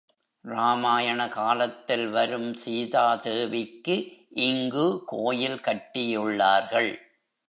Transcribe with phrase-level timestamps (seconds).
[0.45, 3.95] ராமாயண காலத்தில் வரும் சீதா தேவிக்கு
[4.29, 6.91] இங்கு கோயில் கட்டியுள்ளார்கள்.